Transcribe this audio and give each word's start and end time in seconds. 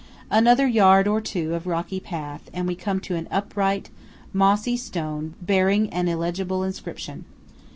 Another 0.31 0.65
yard 0.65 1.07
or 1.07 1.21
two 1.21 1.53
of 1.53 1.67
rocky 1.67 1.99
path, 1.99 2.49
and 2.55 2.67
we 2.67 2.73
come 2.73 2.99
to 3.01 3.13
an 3.15 3.27
upright, 3.29 3.91
mossy 4.33 4.75
stone 4.75 5.35
bearing 5.43 5.91
an 5.93 6.07
illegible 6.07 6.63
inscription. 6.63 7.23